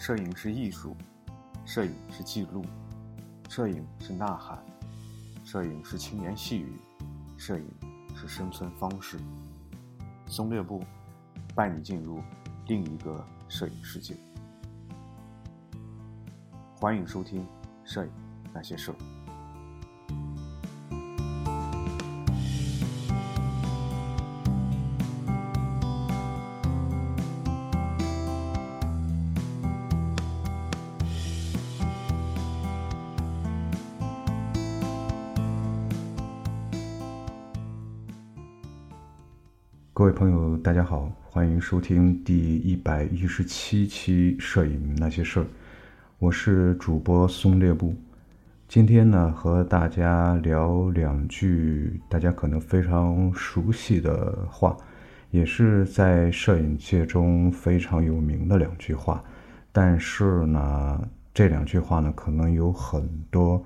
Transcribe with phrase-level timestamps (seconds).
[0.00, 0.96] 摄影是艺术，
[1.66, 2.64] 摄影是记录，
[3.50, 4.58] 摄影是呐喊，
[5.44, 6.72] 摄影是轻言细语，
[7.36, 7.66] 摄影
[8.14, 9.18] 是生存方式。
[10.26, 10.82] 松略步
[11.54, 12.22] 带你进入
[12.66, 14.16] 另一个摄影世界。
[16.76, 17.42] 欢迎收听
[17.84, 18.10] 《摄影
[18.54, 18.90] 那些事
[40.00, 45.42] 各位朋友，大家好，欢迎收听第一百一十七期《摄影那些事儿》，
[46.18, 47.94] 我是主播松列布。
[48.66, 54.74] 今天呢，和大家聊两句大家可能非常熟悉的话，
[55.30, 59.22] 也是在摄影界中非常有名的两句话。
[59.70, 63.62] 但是呢，这两句话呢，可能有很多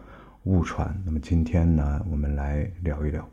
[0.46, 1.00] 误传。
[1.06, 3.24] 那么今天呢，我们来聊一聊。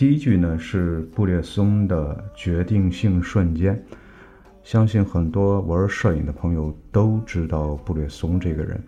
[0.00, 3.84] 第一句呢是布列松的决定性瞬间，
[4.62, 8.82] 相信很多玩摄影的朋友都知道布列松这个人，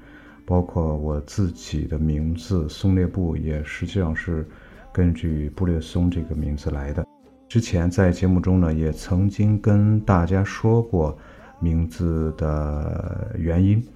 [0.47, 4.49] 包括我自己的名字松列布也实际上是
[4.91, 7.07] 根据布列松这个名字来的。
[7.47, 11.15] 之前在节目中呢也曾经跟大家说过
[11.61, 13.87] 名字的原因。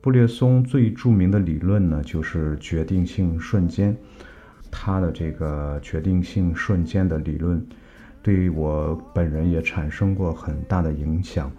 [0.00, 3.96] 布列松最著名的理论呢就是决定性瞬间。
[4.78, 7.66] 他的这个决定性瞬间的理论，
[8.22, 11.50] 对于我本人也产生过很大的影响。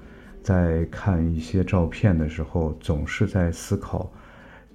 [0.44, 4.10] 在看一些照片的时候，总是在思考，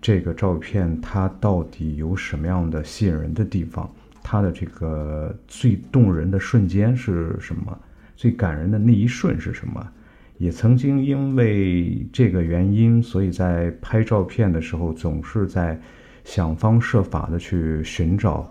[0.00, 3.88] 这个照片它到底有什么样的吸引人的地方？
[4.24, 7.78] 它的这个最动人的瞬间是什么？
[8.16, 9.88] 最感人的那一瞬是什么？
[10.36, 15.80] 也曾经因为这个原因，所以在拍照片的时候总是在。
[16.24, 18.50] 想方设法的去寻找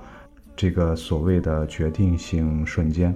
[0.56, 3.16] 这个所谓的决定性瞬间，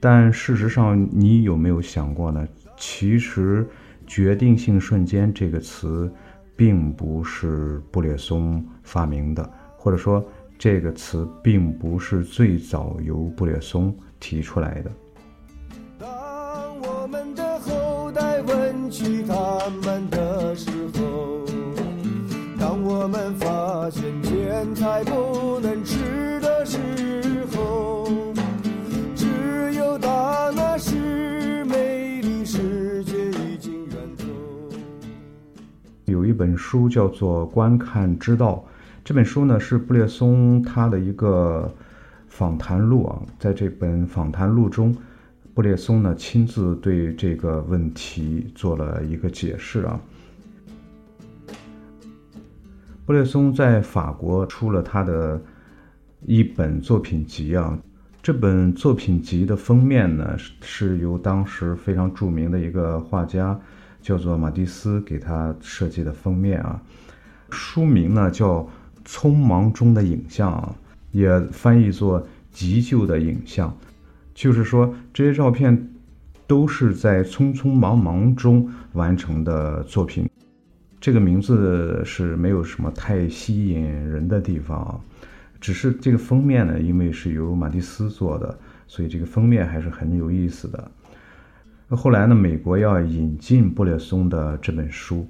[0.00, 2.46] 但事实上，你有没有想过呢？
[2.76, 3.66] 其实
[4.06, 6.10] “决定性瞬间”这个词
[6.56, 10.24] 并不是布列松发明的，或者说
[10.58, 14.90] 这个词并不是最早由布列松提出来的。
[15.98, 20.17] 当我们的后代问起他们的
[23.90, 24.00] 发。
[24.22, 26.78] 钱财不能吃的时
[27.54, 28.06] 候，
[29.14, 34.24] 只有当那时美丽世界已经远走。
[36.04, 38.64] 有一本书叫做《观看之道》，
[39.04, 41.72] 这本书呢是布列松他的一个
[42.28, 44.94] 访谈录啊，在这本访谈录中，
[45.54, 50.00] 布列松呢亲自对这个问题做了一个解释啊。
[53.08, 55.40] 布列松在法国出了他的
[56.26, 57.78] 一本作品集啊，
[58.22, 63.58] 这本作品集的封面呢是是由当时非常著名的一个画家
[64.02, 66.82] 叫做马蒂斯给他设计的封面啊，
[67.48, 68.56] 书名呢叫
[69.06, 70.74] 《匆忙中的影像》啊，
[71.10, 72.20] 也翻译作
[72.52, 73.70] 《急救的影像》，
[74.34, 75.90] 就是说这些照片
[76.46, 80.28] 都是在匆匆忙忙中完成的作品。
[81.00, 84.98] 这个名字是没有什么太吸引人的地方啊，
[85.60, 88.58] 只是这个封面呢，因为是由马蒂斯做的，
[88.88, 90.90] 所以这个封面还是很有意思的。
[91.86, 95.24] 那后来呢，美国要引进布列松的这本书，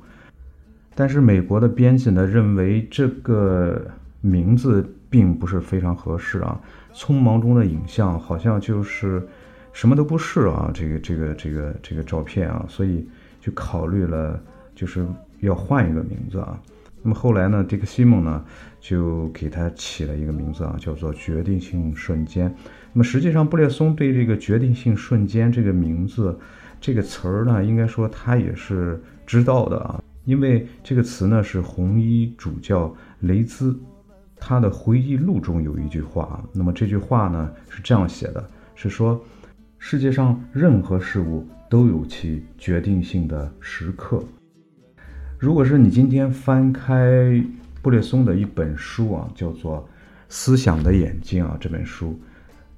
[0.95, 3.87] 但是美国的编辑呢认为这个
[4.23, 6.59] 名字并不是非常合适啊，
[6.95, 9.23] 匆忙中的影像好像就是
[9.75, 13.07] 什么都不是啊，这个这个这个这个照片啊，所以
[13.39, 14.43] 就考虑了
[14.75, 15.07] 就是。
[15.41, 16.61] 要换一个名字啊，
[17.03, 18.45] 那么后来呢，迪克西蒙呢
[18.81, 22.53] 就给他起了一个名字啊，叫做决定性瞬间。
[22.93, 26.37] 那么实际上，布列松对这个决定性瞬间这个名字，
[26.81, 33.79] 这个词儿呢，应该说他也是知道的啊，因为这个词呢是红衣主教雷兹
[34.37, 39.23] 他的回忆录中有一句话啊，那么这句话呢是这样写的，是说
[39.79, 44.23] 世界上任何事物都有其决定性的时刻。
[45.39, 47.41] 如果是你今天翻开
[47.81, 49.79] 布列松的一本书啊，叫做
[50.29, 52.19] 《思想的眼睛》啊，这本书，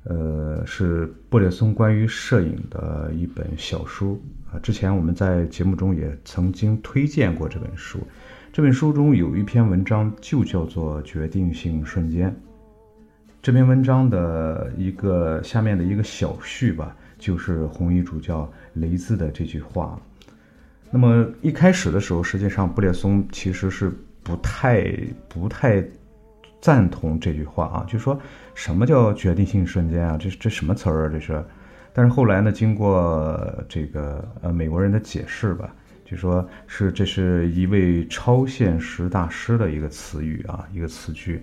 [0.04, 4.20] 呃，是布列松关于摄影的一本小书
[4.52, 4.58] 啊。
[4.58, 7.98] 之前我们在节目中也曾经推荐过这本书。
[8.52, 12.30] 这本书中有一篇文章就叫做《决定性瞬间》。
[13.40, 19.98] 这篇文章的一个下面的一个小序吧，就是红衣主教雷兹的这句话。
[20.92, 23.92] 那么一开始的时候，实际上布列松其实是
[24.24, 24.92] 不太
[25.28, 25.82] 不太
[26.60, 28.20] 赞同这句话啊，就说
[28.54, 30.18] 什么叫决定性瞬间啊？
[30.20, 31.10] 这这什么词儿啊？
[31.12, 31.44] 这是？
[31.92, 35.72] 但是后来呢，经过这个呃美国人的解释吧，
[36.04, 41.40] 就说是这是一位超现实大师的一个词语啊，一个词句。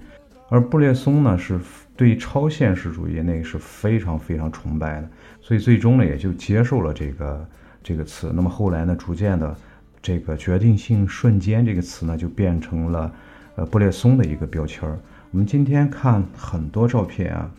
[0.50, 1.58] 而布列松呢，是
[1.96, 5.10] 对超现实主义那是非常非常崇拜的，
[5.40, 7.48] 所以最终呢，也就接受了这个。
[7.88, 9.56] 这个词，那么后来呢，逐渐的，
[10.02, 13.10] 这个决定性瞬间这个词呢，就变成了，
[13.56, 15.00] 呃，布列松的一个标签儿。
[15.32, 17.50] 我们今天看很多照片啊，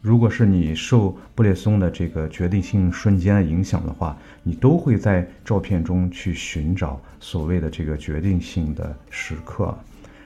[0.00, 9.76] 如果是你受布列松的这个决定性瞬间的影响的话，你都会在照片中去寻找所谓的这个决定性的时刻。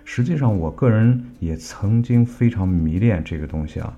[0.04, 3.96] 实际上，我个人也曾经非常迷恋这个东西啊。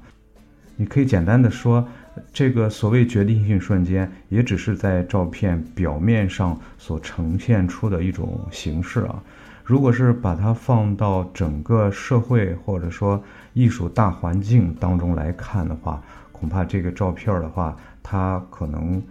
[0.77, 1.85] 你可以简单的说。
[2.33, 9.23] 这个所谓决定性瞬间，也只是在照片表面上所呈现出的一种形式啊。
[9.65, 13.23] 如果是把它放到整个社会或者说
[13.53, 19.03] 艺术大环境当中来看的话，恐怕这个照片的话，它可能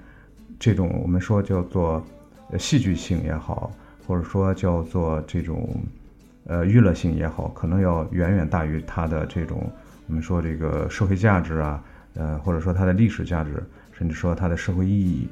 [0.60, 2.04] 这种我们说叫做
[2.58, 3.72] 戏剧性也好，
[4.08, 5.80] 或者说叫做这种
[6.46, 9.70] 呃娱乐性也好，可能要远远大于它的这种
[10.08, 11.84] 我们说这个社会价值啊。
[12.18, 15.30] 呃，或者说它的历史价值，甚至说它的社会意义。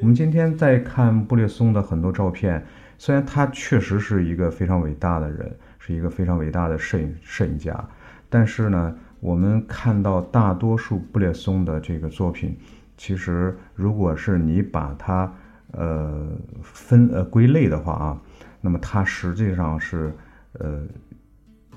[0.00, 2.62] 我们今天在看布列松的很多照片，
[2.98, 7.88] 虽然他确实是一个非常伟大的人，是一个非常伟大的摄影摄影家，
[8.28, 12.56] 但是呢，我们看到大多数布列松的这个作品，
[12.96, 15.32] 其实如果是你把它
[15.72, 16.28] 呃
[16.62, 18.20] 分呃归类的话啊，
[18.60, 20.12] 那么它实际上是
[20.54, 20.82] 呃。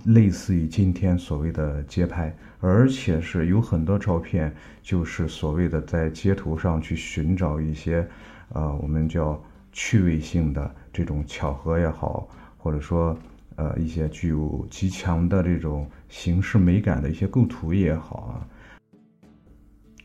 [0.07, 8.07] 类似于今天所谓的街拍，而且是有很多照片，就是所谓的在街头上去寻找一些，
[8.54, 9.42] 呃，我们叫
[9.74, 12.25] 趣味性的这种巧合也好，
[12.56, 13.18] 或者说，
[13.57, 18.48] 呃，一些具有极强的这种形式美感的一些构图也好啊，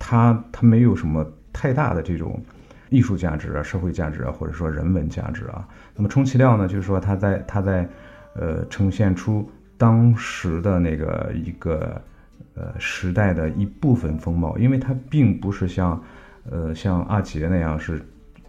[0.01, 2.43] 它它没有什么太大的这种
[2.91, 5.69] 艺术价值啊、社会价值啊，或者说人文价值啊。
[5.95, 7.89] 那么充其量呢，就是说它在它在，
[8.35, 9.49] 呃，呈现出。
[9.83, 12.01] 当时的那个一个
[12.55, 16.01] 呃时代的一部分风貌，因为它并不是像
[16.49, 18.01] 呃像阿杰那样是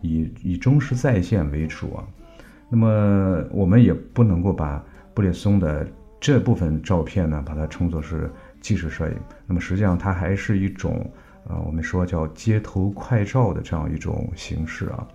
[0.02, 2.06] 以以忠实再现为主啊。
[2.70, 4.80] 那么我们也不能够把
[5.16, 5.88] 布列松的
[6.20, 8.30] 这部分照片呢，把它称作是
[8.62, 9.16] 纪实摄影。
[9.48, 11.04] 那么实际上它还是一种
[11.48, 15.08] 呃我们说叫街头快照的这样一种形式啊。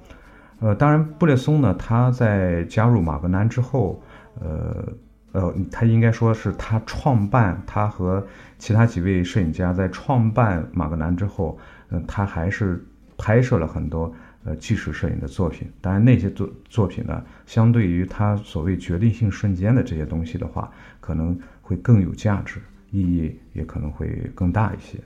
[0.58, 4.02] 呃，当然布列松呢，他在加入马格南之后，
[4.40, 4.82] 呃。
[5.32, 8.26] 呃，他应该说是他创办，他和
[8.58, 11.58] 其他几位摄影家在创办马格南之后，
[11.90, 12.82] 嗯，他还是
[13.16, 14.12] 拍摄了很多
[14.44, 15.70] 呃纪实摄影的作品。
[15.80, 20.70] 当然，那些作作品呢，相对于他所谓决定性瞬间的这些东西的话，
[21.00, 24.98] 可能会更有价值，意义也可能会更大一些。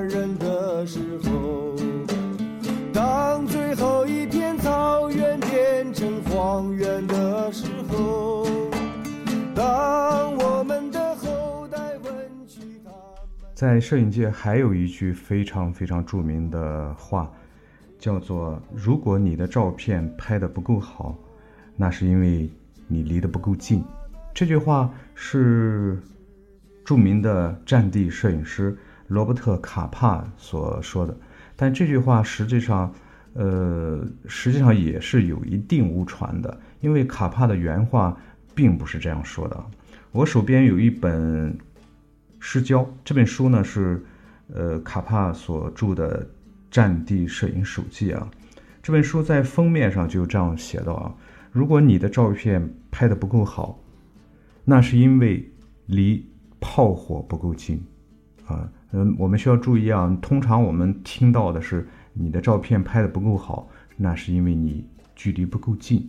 [0.00, 1.74] 人的时候，
[2.92, 8.46] 当最后一片草原变成荒原的时候，
[9.54, 12.12] 当我们的后代问
[12.46, 12.90] 起他
[13.54, 17.30] 在摄影界还有一句非常非常著名的话，
[17.98, 21.16] 叫做“如果你的照片拍的不够好，
[21.76, 22.48] 那是因为
[22.86, 23.84] 你离得不够近。”
[24.32, 26.00] 这句话是
[26.84, 28.78] 著名的战地摄影师
[29.08, 31.14] 罗伯特·卡帕所说的，
[31.56, 32.94] 但这句话实际上，
[33.34, 38.16] 呃，实际上也是有一定误传的，因为卡帕的原话
[38.54, 39.64] 并不是这样说的。
[40.12, 41.58] 我手边有一本。
[42.40, 44.00] 失焦》这本书呢是，
[44.54, 46.22] 呃，卡帕所著的
[46.70, 48.30] 《战地摄影手记》啊。
[48.80, 51.12] 这本书在封面上就这样写道啊：
[51.50, 53.76] 如果你的照片拍得不够好，
[54.64, 55.50] 那是因为
[55.86, 56.24] 离
[56.60, 57.84] 炮火不够近
[58.46, 58.70] 啊。
[58.92, 66.08] 嗯，我们需要注意啊，通常我们听到的是你的照片拍得不够好，那是因为你距离不够近。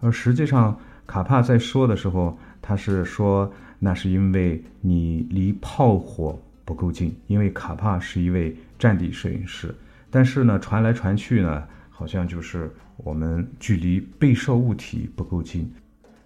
[0.00, 9.74] 而实际上，卡帕在说的时候，他是说那是因为你离炮火不够近，因为卡帕是一位战地摄影师。
[10.10, 15.70] 但是呢，传来传去呢，好像就是我们距离被摄物体不够近。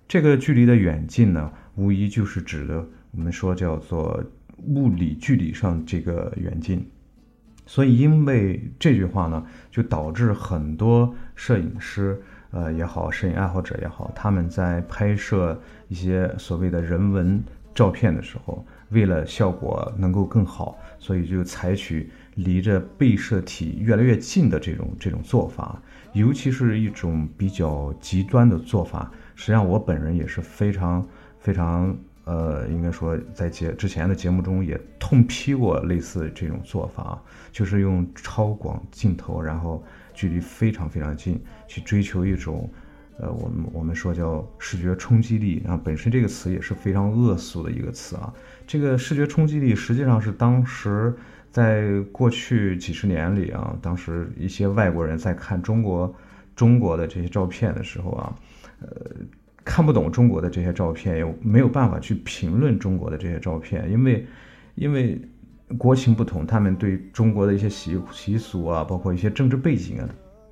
[0.07, 4.23] 这个距离的远近呢，无疑就是指的我们说叫做
[4.59, 6.89] 物理距离上这个远近。
[7.67, 12.23] 所以，因为这句话呢，就导致很多摄影师。
[12.57, 17.43] 呃也好，摄影爱好者也好，他们在拍摄一些所谓的人文
[17.75, 25.83] 照片的时候，为了效果能够更好，所以就采取离着被摄体越来越近的这种这种做法，
[26.13, 29.11] 尤其是一种比较极端的做法。
[29.35, 31.05] 实际上，我本人也是非常
[31.41, 39.85] 非常呃，应该说在节之前的节目中也痛批过类似这种做法啊，就是用超广镜头，然后。
[40.17, 42.71] 距离非常非常近，去追求一种，
[43.19, 48.33] 呃，我们我们说叫视觉冲击力啊，本身这个词也是非常恶俗的一个词啊。
[48.65, 51.13] 这个视觉冲击力实际上是当时
[51.51, 56.15] 在过去几十年里啊，当时一些外国人在看中国
[56.55, 58.37] 中国的这些照片的时候啊，
[58.83, 58.89] 呃，
[59.65, 64.27] 看不懂中国的这些照片，也没有办法去评论中国的这些照片，因为
[64.75, 65.21] 因为。
[65.79, 70.07] 国情不同，他们对中国的一些习习俗啊，包括一些政治背景啊，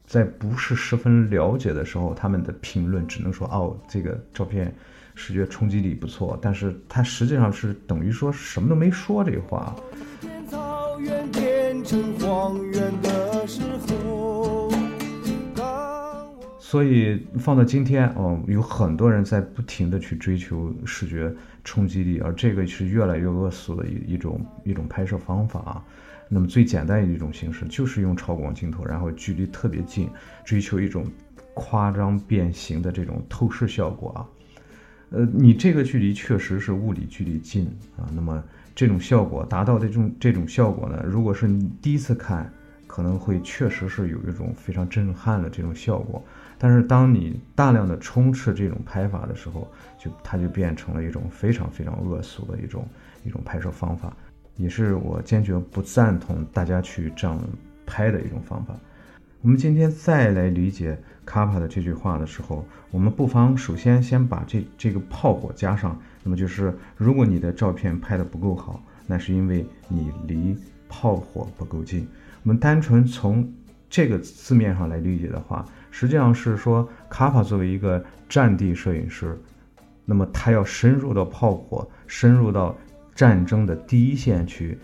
[0.07, 4.75] 在不是十分了解的时候，他们的评论只能说哦，这个照片
[5.14, 9.76] 视觉冲击力不错，但是他实际上是等于说什么都没说这话。
[16.72, 21.30] 所以放到今天，哦，有很多人在不停的去追求视觉
[21.64, 25.84] 冲击力，而这个是越来越恶俗的一一种一种拍摄方法啊。
[26.30, 30.08] 那么最简单的一种形式就是用超广镜头，然后距离特别近，
[30.46, 31.04] 追求一种
[31.52, 34.24] 夸张变形的这种透视效果啊。
[35.10, 37.66] 呃，你这个距离确实是物理距离近
[37.98, 38.42] 啊，那么
[38.74, 42.50] 这种效果达到的这种这种效果呢，如果是你第一次看，
[42.92, 46.22] 可能会确实是有一种非常震撼的这种效果。
[46.58, 49.66] 但是当你大量的充斥这种拍法的时候，
[49.99, 52.87] 就它就变成了一种非常非常恶俗的一种
[53.25, 54.14] 一种拍摄方法，
[54.58, 57.42] 也是我坚决不赞同大家去这样
[57.87, 58.75] 拍的一种方法。
[59.40, 70.54] 我们今天再来理解卡帕的这句话的时候，我们不妨首先先把这这个炮火加上，那么就是如果你的照片拍得不够好，那是因为你离
[70.90, 72.06] 炮火不够近。
[72.42, 73.50] 我们单纯从
[73.88, 75.64] 这个字面上来理解的话。
[75.94, 79.38] 实际上是说，卡帕作为一个战地摄影师，
[80.06, 82.75] 那么他要深入到炮火，深入到
[83.14, 84.78] 战争的第一线去，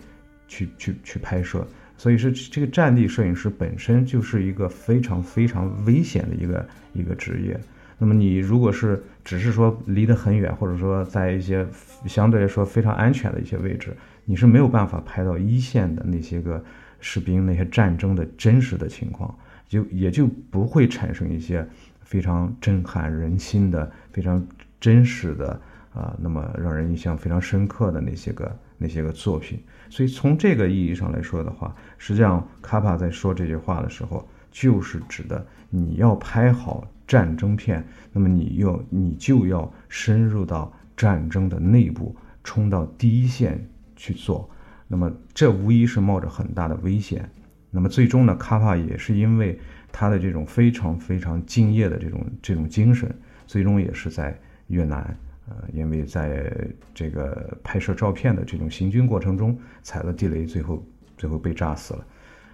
[0.47, 1.65] 去去去拍摄。
[1.97, 7.59] 所以说，这个战地摄影师本身就是一个非常非常危险的一个一个职业。
[7.97, 11.67] 那么你如果是只是说离得很远，或者说在一些
[12.05, 16.63] 相对来说非常安全的一些位置，你是没有办法拍到一线的那些个
[16.99, 19.37] 士兵那些战争的真实的情况。
[19.67, 21.63] 就也就不会产生一些
[22.01, 24.43] 非常震撼人心的、非常
[24.79, 25.61] 真实的
[25.93, 29.61] 啊，那么让人印象非常深刻的那些个那些个作品。
[29.87, 43.63] 所以从这个意义上来说的话，实际上卡帕在说这句话的时候，就是指的你要拍好战争片，那么你要你就要深入到战争的内部，冲到第一线
[43.95, 44.49] 去做。
[44.91, 47.29] 那么这无疑是冒着很大的危险。
[47.69, 49.57] 那么最终呢，卡帕也是因为
[49.91, 53.15] 他的这种非常非常敬业的这种这种精神，
[53.45, 54.35] 最终也是在
[54.67, 55.15] 越南，
[55.47, 56.51] 呃，因为在
[56.95, 60.83] 这个拍摄照片的这种行军过程中踩了地雷，最后
[61.15, 62.03] 最后被炸死了。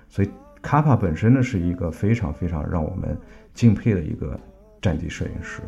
[0.09, 0.29] 所以
[0.61, 3.17] 卡帕本身呢是一个非常非常让我们
[3.53, 4.37] 敬佩的一个
[4.81, 5.61] 战地摄影师。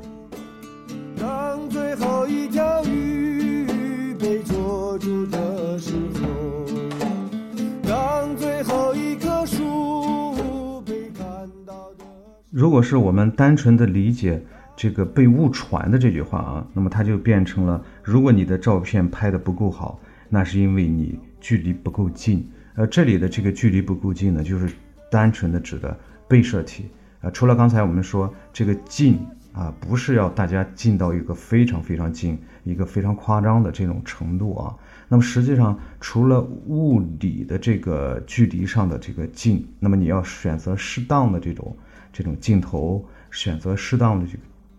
[12.57, 14.43] 如果是我们单纯的理解
[14.75, 22.49] 这个被误传的这句话啊，那么它就变成了：如果你的照片拍得不够好，那是因为你距离不够近。
[22.73, 24.73] 呃，这里的这个距离不够近呢，就是
[25.11, 25.95] 单纯的指的
[26.27, 26.85] 被摄体。
[27.21, 29.19] 啊，除了刚才我们说这个近
[29.53, 34.75] 啊，不是要大家近到一个非常非常近、一个非常夸张的这种程度啊。
[35.07, 41.77] 那么实际上，除了物理的这个距离上的这个近，那么你要选择适当的这种
[42.17, 44.25] 这种镜头，选择适当的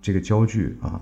[0.03, 1.01] 这个焦距啊。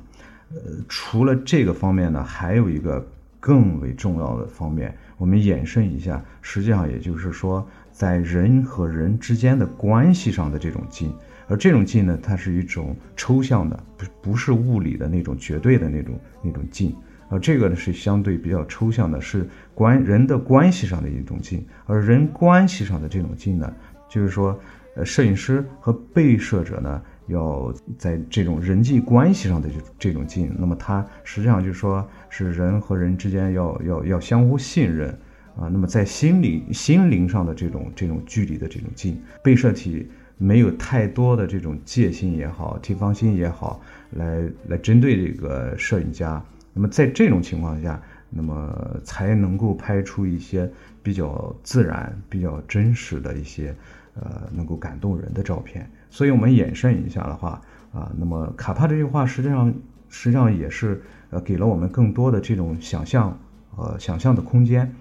[0.50, 3.02] 呃，除了这个方面呢，还有一个
[3.40, 11.10] 更为重要的方面，我们延伸一下，实际上也就是说，在人和人之间的关系上的这种近，
[11.48, 16.94] 而这种近呢，它是一种抽象的，不不是物理的那种绝对的那种那种近。
[17.30, 23.72] 而这个呢是相对比较抽象的，是关人的关系上的一种近，而人关系上的这种近呢，
[24.06, 24.60] 就是说，
[24.96, 35.10] 呃，摄影师和被摄者呢，要在这种人际关系上的这这种近，那么它实际上就是说，是人和人之间要要要相互信任
[35.54, 46.42] 啊，那么在心理心灵上的这种这种距离的这种近，被摄体没有太多的这种戒心也好，提防心也好，来来针对这个摄影家。
[46.72, 48.00] 那么在这种情况下，
[48.30, 50.70] 那么才能够拍出一些
[51.02, 53.74] 比较自然、比较真实的一些，
[54.20, 55.88] 呃，能够感动人的照片。
[56.10, 57.60] 所以，我们延伸一下的话，
[57.92, 59.72] 啊，那么卡帕这句话实际上
[60.08, 63.38] 实际上也是呃给了我们更多的这种想象，
[63.76, 64.92] 呃，想象的空间。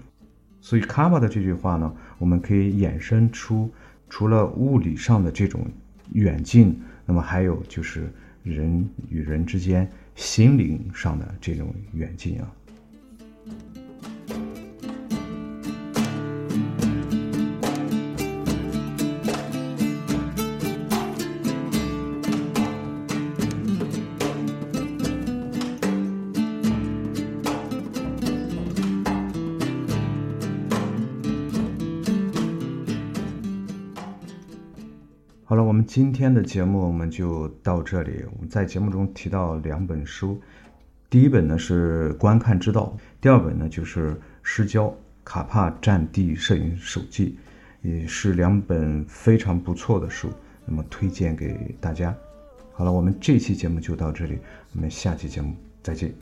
[0.60, 3.70] 所以，卡帕的这句话呢，我们可以衍生出
[4.08, 5.66] 除了物理上的这种
[6.12, 9.90] 远近，那么还有就是人与人之间。
[10.16, 12.50] 心灵上的这种远近啊。
[35.48, 38.24] 好了，我们今天的节目我们就到这里。
[38.34, 40.42] 我们在节目中提到两本书，
[41.08, 44.10] 第一本呢是《观看之道》，第二本呢就是
[44.42, 47.38] 《失焦卡帕战地摄影手记》，
[47.88, 50.32] 也是两本非常不错的书，
[50.64, 52.12] 那么推荐给大家。
[52.72, 54.40] 好了，我们这期节目就到这里，
[54.74, 56.12] 我们下期节目再见。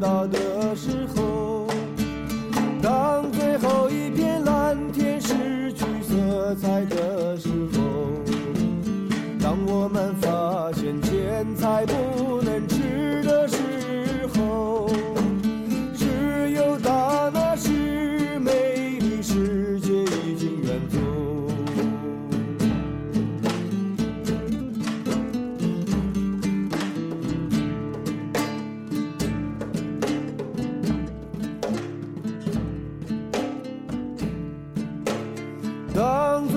[0.00, 0.45] 大的。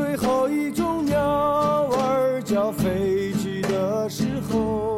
[0.09, 4.88] 最后一种鸟儿叫飞起的时候，